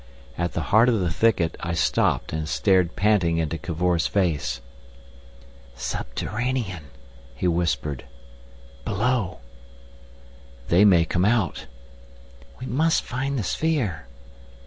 [0.35, 4.59] At the heart of the thicket I stopped, and stared panting into Cavor's face.
[5.75, 6.85] "Subterranean,"
[7.35, 8.05] he whispered.
[8.83, 9.41] "Below."
[10.69, 11.67] "They may come out."
[12.59, 14.07] "We must find the sphere!"